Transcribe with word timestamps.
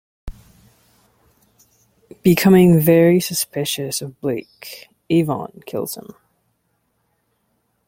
Becoming 2.23 2.79
very 2.79 3.19
suspicious 3.19 4.01
of 4.01 4.19
Blake, 4.19 4.87
Avon 5.11 5.61
kills 5.67 5.93
him. 5.93 6.15